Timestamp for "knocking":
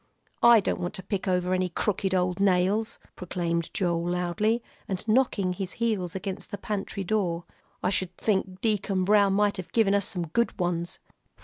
5.07-5.53